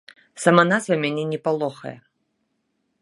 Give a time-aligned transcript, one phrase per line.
[0.43, 1.95] Сама назва мяне не палохае.